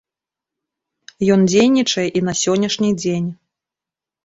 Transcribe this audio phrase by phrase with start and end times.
[1.35, 3.31] Ён дзейнічае і на сённяшні дзень.